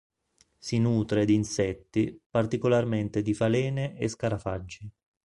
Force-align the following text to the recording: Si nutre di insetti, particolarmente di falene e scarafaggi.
Si 0.57 0.79
nutre 0.79 1.25
di 1.25 1.35
insetti, 1.35 2.19
particolarmente 2.27 3.21
di 3.21 3.35
falene 3.35 3.95
e 3.99 4.07
scarafaggi. 4.07 4.91